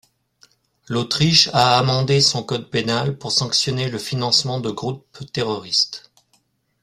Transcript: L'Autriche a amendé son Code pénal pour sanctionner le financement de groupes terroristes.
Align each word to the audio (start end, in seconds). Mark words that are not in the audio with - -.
L'Autriche 0.89 1.49
a 1.53 1.77
amendé 1.77 2.21
son 2.21 2.41
Code 2.41 2.71
pénal 2.71 3.19
pour 3.19 3.31
sanctionner 3.31 3.87
le 3.87 3.99
financement 3.99 4.59
de 4.59 4.71
groupes 4.71 5.05
terroristes. 5.31 6.09